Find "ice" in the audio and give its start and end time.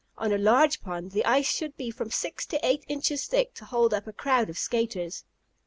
1.25-1.45